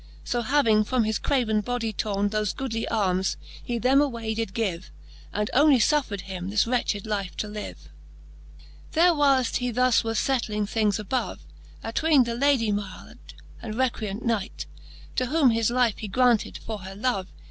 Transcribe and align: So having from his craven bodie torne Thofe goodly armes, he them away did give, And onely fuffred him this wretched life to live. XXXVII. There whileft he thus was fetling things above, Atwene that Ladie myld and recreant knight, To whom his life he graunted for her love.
So 0.23 0.41
having 0.41 0.83
from 0.83 1.03
his 1.03 1.19
craven 1.19 1.61
bodie 1.61 1.93
torne 1.93 2.27
Thofe 2.31 2.55
goodly 2.55 2.87
armes, 2.87 3.37
he 3.63 3.77
them 3.77 4.01
away 4.01 4.33
did 4.33 4.55
give, 4.55 4.89
And 5.31 5.47
onely 5.53 5.77
fuffred 5.77 6.21
him 6.21 6.49
this 6.49 6.65
wretched 6.65 7.05
life 7.05 7.37
to 7.37 7.47
live. 7.47 7.77
XXXVII. 7.87 8.67
There 8.93 9.11
whileft 9.13 9.57
he 9.57 9.69
thus 9.69 10.03
was 10.03 10.19
fetling 10.19 10.65
things 10.65 10.97
above, 10.97 11.41
Atwene 11.83 12.23
that 12.25 12.39
Ladie 12.39 12.71
myld 12.71 13.35
and 13.61 13.75
recreant 13.75 14.25
knight, 14.25 14.65
To 15.17 15.27
whom 15.27 15.51
his 15.51 15.69
life 15.69 15.99
he 15.99 16.07
graunted 16.07 16.57
for 16.57 16.79
her 16.79 16.95
love. 16.95 17.27